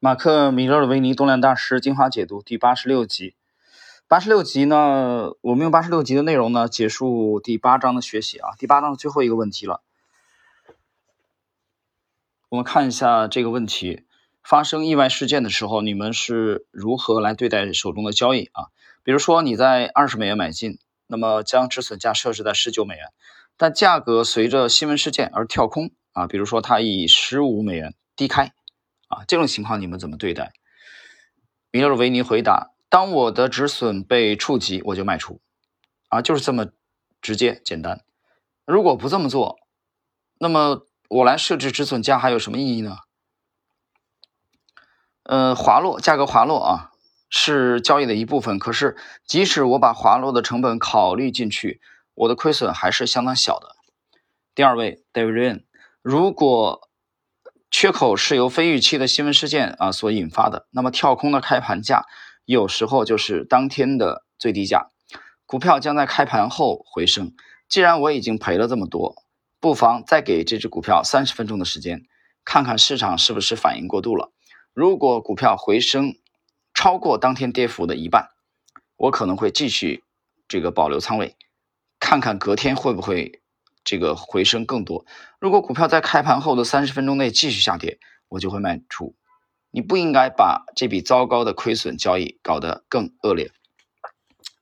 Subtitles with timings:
[0.00, 3.34] 马克·米勒尔维尼动量大师精华解读第八十六集。
[4.06, 8.50] 八十六集呢，我们用八十六集的内容呢，结束第八章的学习啊。
[8.56, 9.82] 第八章的最后一个问题了，
[12.48, 14.04] 我们看一下这个问题：
[14.40, 18.66] 发生意外事件的时候，你们是如何来对待手中的交易啊？
[19.02, 20.78] 比如说你在二十美元买进，
[21.08, 23.08] 那么将止损价设置在十九美元，
[23.56, 28.52] 但价格随着新闻事件而跳空啊，比如说它以十五美元低开
[29.08, 30.52] 啊，这种情况你们怎么对待？
[31.70, 32.70] 米勒维尼回答。
[32.90, 35.42] 当我的止损被触及，我就卖出，
[36.08, 36.68] 啊，就是这么
[37.20, 38.02] 直接简单。
[38.64, 39.58] 如果不这么做，
[40.38, 42.96] 那么我来设置止损价还有什么意义呢？
[45.24, 46.92] 呃，滑落价格滑落啊，
[47.28, 48.58] 是交易的一部分。
[48.58, 48.96] 可是，
[49.26, 51.82] 即使我把滑落的成本考虑进去，
[52.14, 53.76] 我的亏损还是相当小的。
[54.54, 55.64] 第二位，David，
[56.00, 56.87] 如果
[57.70, 62.04] 缺口是由非预期的新闻事件啊所引发的，那么跳空的开盘价。
[62.44, 64.88] 有时候就是当天的最低价，
[65.44, 67.34] 股票将在开盘后回升。
[67.68, 69.22] 既然我已经赔了这么多，
[69.60, 72.06] 不妨再给这只股票三十分钟的时间，
[72.46, 74.32] 看看市场是不是反应过度了。
[74.72, 76.14] 如果股票回升
[76.72, 78.30] 超过当天跌幅的一半，
[78.96, 80.04] 我可能会继续
[80.48, 81.36] 这个保留仓位，
[82.00, 83.42] 看看隔天会不会
[83.88, 85.06] 这个回升更多。
[85.40, 89.16] 如果股票在开盘后的三十分钟内继续下跌，我就会卖出。
[89.70, 93.50] 你不应该把这笔糟糕的亏损交易搞得更恶劣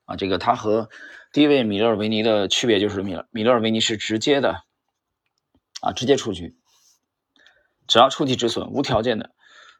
[0.04, 0.14] 啊！
[0.14, 0.88] 这个它和
[1.32, 4.62] 第一位米勒尔维尼的区别就是，米勒米勒尔维尼是直接的
[5.80, 6.56] 啊，直接出局，
[7.88, 9.32] 只要触及止损，无条件的。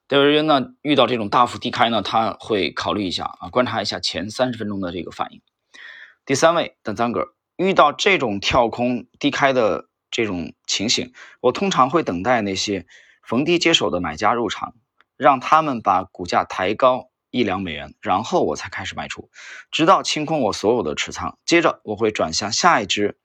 [0.09, 5.41] 戴维约呢，遇到这种大幅低开呢，他会考虑一下啊，观察一下前三十分钟的这个反应。
[6.25, 12.87] 第三位丹赞格遇到这种跳空低开的这种情形，我通常会等待那些
[13.23, 14.75] 逢低接手的买家入场。
[15.19, 19.31] 让他们把股价抬高一两美元，然后我才开始卖出，
[19.71, 21.39] 直到清空我所有的持仓。
[21.47, 23.17] 接着我会转向下一只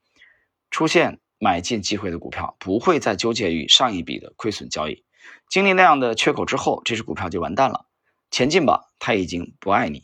[0.70, 5.04] 出现买进机会的股票，不会再纠结于上一笔的亏损交易。
[5.50, 7.84] 经历那样的缺口之后，这只股票就完蛋了。
[8.30, 10.00] 前进吧，它已经不爱你，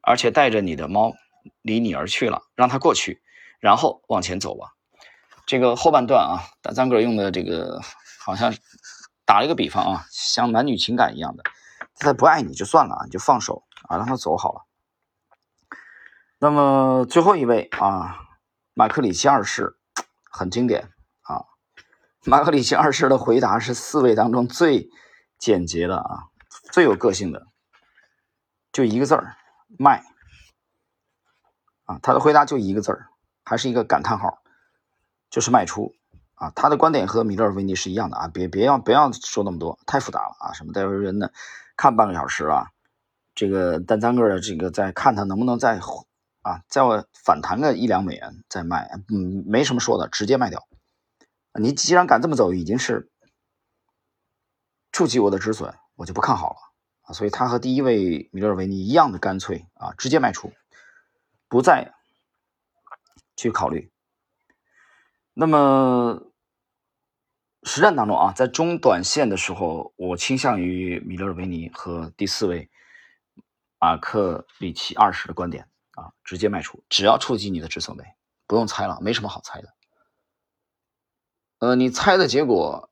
[0.00, 1.14] 而且带着你的猫
[1.60, 2.42] 离你而去了。
[2.54, 3.20] 让它过去，
[3.62, 4.74] 然后往前走吧。
[5.46, 7.80] 这个后半段啊，大张哥用的这个
[8.20, 8.52] 好像。
[9.24, 11.44] 打了一个比方啊，像男女情感一样的，
[11.94, 14.66] 他不爱你就算了啊，你就放手啊，让他走好了。
[16.38, 18.18] 那么最后一位啊，
[18.74, 19.78] 马克里奇二世
[20.28, 20.90] 很经典
[21.22, 21.46] 啊，
[22.24, 24.90] 马克里奇二世的回答是四位当中最
[25.38, 26.24] 简洁的啊，
[26.72, 27.46] 最有个性的，
[28.72, 29.36] 就一个字儿
[29.78, 30.04] 卖
[31.84, 33.08] 啊，他的回答就一个字儿，
[33.44, 34.42] 还是一个感叹号，
[35.30, 35.94] 就是卖出。
[36.34, 40.52] 啊，他的观点和米勒尔维尼是一样的啊，别别要不要说那么多，太复杂了啊！
[40.52, 41.30] 什么戴维人呢？
[41.76, 42.72] 看半个小时啊，
[43.32, 45.78] 这个单三个的这个再看他能不能再
[46.40, 46.82] 啊，再
[47.14, 50.66] 反弹个一两美元再卖，嗯，没什么说的，直接卖掉。
[51.60, 53.08] 你既然敢这么走，已经是
[54.90, 56.56] 触及我的止损，我就不看好了
[57.02, 57.12] 啊！
[57.12, 60.52] 所以他和第一位米勒尔维尼一样的干脆啊，直接卖出，
[61.46, 61.94] 不再
[63.42, 63.90] 去考虑。
[65.34, 66.28] 那么。
[67.64, 72.68] 实战当中啊，在中短线的时候，我倾向于米勒维尼和第四位
[73.78, 78.04] 马克里奇二世的观点啊，直接卖出，只要触及你的止损位，
[78.48, 79.72] 不用猜了，没什么好猜的。
[81.60, 82.90] 呃，你猜的结果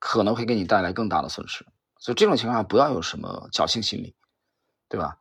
[0.00, 1.64] 可能会给你带来更大的损失，
[2.00, 4.16] 所以这种情况下不要有什么侥幸心理，
[4.88, 5.20] 对吧？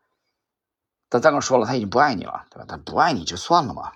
[1.07, 2.65] 但咱刚说了，他已经不爱你了，对吧？
[2.67, 3.93] 他不爱你就算了嘛，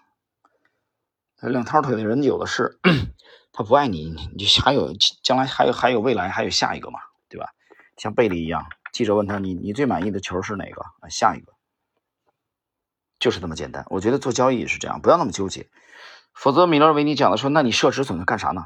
[1.49, 2.79] 两条腿的人有的是。
[3.55, 6.99] 他不爱你，你就还有将来还有还有未来还有下一个嘛，
[7.29, 7.53] 对吧？
[7.97, 11.07] 像贝利一样，记者问他你你最满意的球是哪个啊？
[11.07, 11.53] 下一个，
[13.19, 13.85] 就是这么简单。
[13.91, 15.69] 我觉得做交易也是这样，不要那么纠结，
[16.33, 18.65] 否则米勒维尼讲的说，那你设止损干啥呢？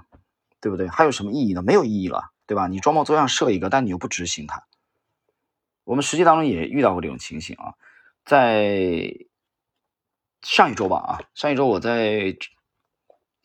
[0.61, 0.87] 对不对？
[0.87, 1.61] 还有什么意义呢？
[1.61, 2.67] 没有意义了，对吧？
[2.67, 4.63] 你装模作样设一个，但你又不执行它。
[5.83, 7.73] 我们实际当中也遇到过这种情形啊，
[8.23, 9.11] 在
[10.43, 12.37] 上一周吧啊，上一周我在。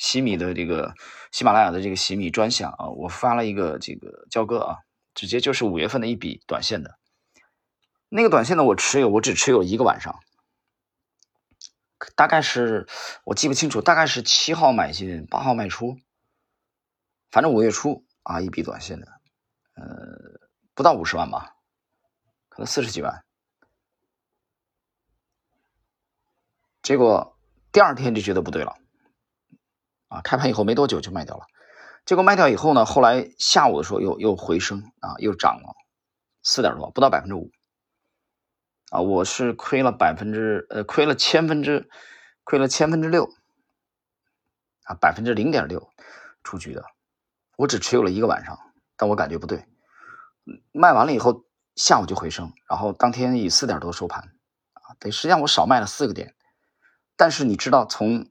[0.03, 0.95] 喜米的这个
[1.31, 4.79] 喜马拉雅的这个喜米专享啊，我发了一个这个交割啊，
[5.15, 6.99] 直接就是五月份的一笔短线的，
[8.09, 10.19] 那个短线呢，我持有，我只持有一个晚上，
[12.17, 12.89] 大概是
[13.23, 15.97] 我记不清楚，大概是七号买进，八号卖出，
[17.31, 19.07] 反正五月初啊一笔短线的，
[19.75, 21.55] 呃，不到五十万吧，
[22.49, 23.25] 可能四十几万，
[26.83, 27.39] 结果
[27.71, 28.82] 第二天就觉得不对了。
[30.13, 31.47] 啊，开盘以后没多久就卖掉了，
[32.05, 35.75] 结果卖掉以后呢，后来下午的时候又又回升啊，又涨了，
[36.43, 37.51] 四点多，不到百分之五。
[38.91, 41.89] 啊，我是亏了百分之呃，亏了千分之，
[42.45, 43.25] 亏了千分之六，
[44.85, 45.89] 啊，百分之零点六
[46.45, 46.85] 出局的。
[47.57, 48.59] 我只持有了一个晚上，
[48.99, 49.65] 但我感觉不对。
[50.73, 54.25] 卖完了以后，下午就回升，然后当天以四点多收盘，
[54.75, 56.35] 啊，对，实际上我少卖了四个点。
[57.17, 58.27] 但是你知道，从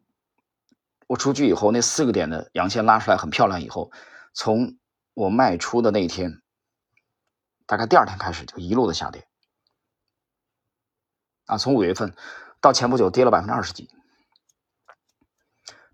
[1.12, 3.92] 我出去以后，那四个点的阳线拉出来很漂亮以后，
[4.34, 4.78] 从
[5.14, 6.42] 我卖出的那一天，
[7.66, 9.28] 大概第二天开始就一路的下跌。
[11.48, 12.16] 啊，从五月份
[12.62, 13.90] 到前不久跌了百分之二十几，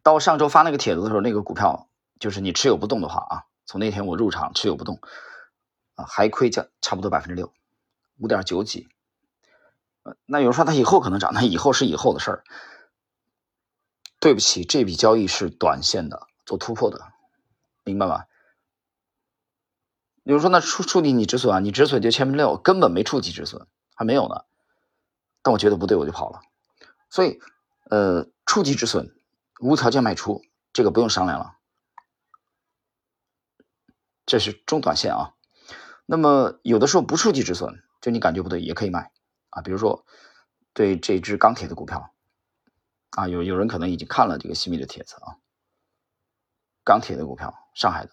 [0.04, 5.00] 到上周发那个帖子的时候，那个股票就是你持有不动的话啊，从那天我入场持有不动，
[5.96, 7.52] 啊，还亏价差不多百分之六，
[8.20, 8.88] 五点九几。
[10.28, 12.44] 那有人说它以后可能涨，那以后是以后的事儿。
[14.28, 17.14] 对不起，这笔交易是短线的，做突破的，
[17.86, 18.26] 明白吗？
[20.26, 24.44] 比如说那触触底你止损啊，你止损就千分之六，根本没触及止损，还没有呢。
[25.42, 26.42] 但我觉得不对，我就跑了。
[27.10, 27.40] 所以，
[27.90, 29.18] 呃，触及止损，
[29.62, 30.42] 无条件卖出，
[30.74, 31.54] 这个不用商量了。
[34.26, 35.36] 这是中短线啊。
[36.06, 39.10] 那么有的时候不触及止损，就你感觉不对，也可以卖
[39.52, 39.62] 啊。
[39.62, 40.06] 比如说，
[40.74, 42.14] 对这只钢铁的股票
[43.18, 45.42] 啊，有有人可能已经看了这个西米的帖子啊。
[46.84, 48.12] 钢铁的股票，上海的，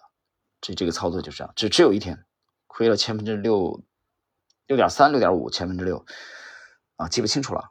[0.61, 2.25] 这这个操作就是这样，只只有一天，
[2.65, 3.83] 亏了千分之六，
[4.65, 6.03] 六点三，六点五，千分之六。
[6.95, 7.69] 啊，记不清楚了，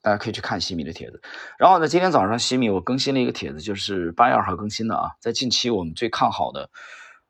[0.00, 1.20] 大家可以去看西米的帖子。
[1.58, 5.16] 然后呢，今天早上西米我更新了一个帖子，就是八月二号更新的啊。
[5.20, 6.70] 在近期我们最看好的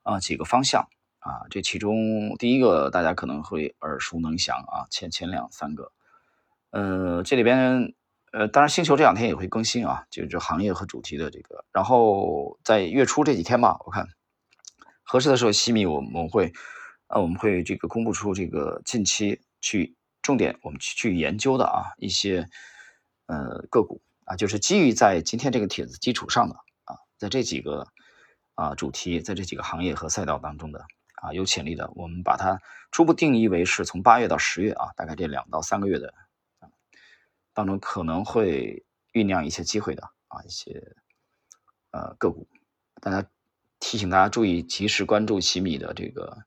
[0.03, 0.87] 啊几个方向
[1.21, 5.93] 啊，这其中第一个大家可能会耳熟能详啊，前前两三个，
[6.73, 7.95] 呃，这里边
[8.33, 11.65] 呃，当然星球这两天也会更新啊，就是行业和主题的这个。
[11.73, 14.07] 然后在月初这几天吧，我看
[15.03, 16.53] 合适的时候，西米我们会
[17.07, 19.95] 啊，我们会这个公布出这个近期去。
[20.21, 22.47] 重点我们去去研究的啊一些
[23.29, 27.87] 呃个股啊，就是基于在今天这个帖子基础上的啊，在这几个
[28.55, 30.85] 啊主题，在这几个行业和赛道当中的
[31.23, 32.61] 啊有潜力的，我们把它
[32.91, 36.13] 初步定义为是从八月到十月啊，大概这两到三个月的
[37.59, 40.95] 当中可能会酝酿一些机会的啊一些
[41.91, 42.47] 呃个股，
[43.01, 43.29] 大家
[43.81, 46.39] 提醒大家注意及时关注奇米的这个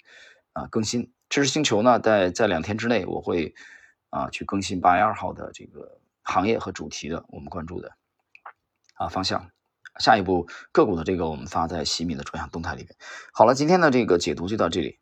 [0.54, 1.12] 啊更新。
[1.28, 3.54] 知识星球呢，在在两天之内，我会
[4.10, 7.92] 啊去更新八月二号的这个行业和主题的我们关注的
[8.94, 9.52] 啊方向。
[10.00, 12.96] 下一步个股的这个，我们发在喜米的专项动态里面。
[13.34, 15.01] 好了，今天的这个解读就到这里。